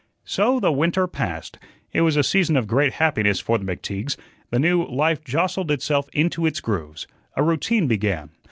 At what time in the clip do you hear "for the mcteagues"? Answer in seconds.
3.39-4.17